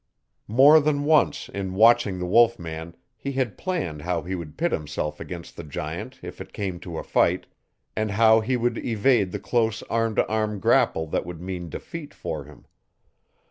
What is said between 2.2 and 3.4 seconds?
wolf man he